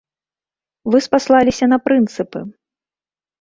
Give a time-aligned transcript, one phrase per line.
[0.95, 2.39] Вы спаслаліся на прынцыпы.